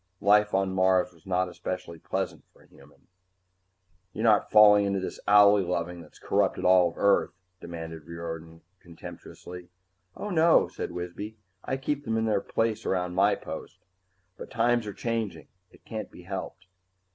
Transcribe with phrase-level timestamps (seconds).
[0.19, 3.05] Life on Mars was not especially pleasant for a human.
[4.13, 9.69] "You're not falling into this owlie loving that's corrupted all Earth?" demanded Riordan contemptuously.
[10.17, 11.35] "Oh, no," said Wisby.
[11.63, 13.77] "I keep them in their place around my post.
[14.37, 15.49] But times are changing.
[15.69, 16.65] It can't be helped."